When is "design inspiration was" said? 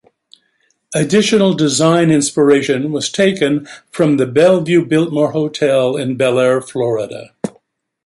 1.53-3.07